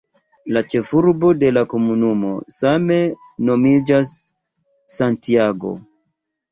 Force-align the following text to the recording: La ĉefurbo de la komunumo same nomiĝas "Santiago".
La 0.55 0.61
ĉefurbo 0.73 1.29
de 1.43 1.51
la 1.59 1.63
komunumo 1.75 2.31
same 2.57 2.99
nomiĝas 3.51 4.13
"Santiago". 4.99 5.81